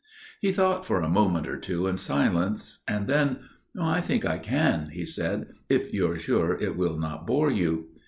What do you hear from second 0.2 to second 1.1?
He thought for a